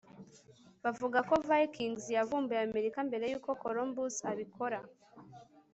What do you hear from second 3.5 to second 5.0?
columbus abikora